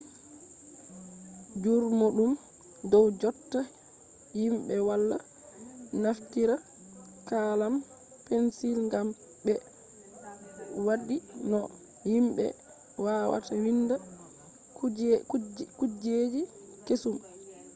jurumɗum 1.61 2.31
dow 2.91 3.07
jotta 3.19 3.59
himɓe 4.39 4.75
wala 4.87 5.17
naftira 6.01 6.55
kalam 7.29 7.73
pensil 8.27 8.79
gam 8.91 9.07
ɓe 9.45 9.53
waddi 10.85 11.15
no 11.49 11.59
himɓe 12.11 12.45
wawata 13.03 13.53
winda 13.63 13.95
kujeji 15.77 16.41
kesum 16.85 17.17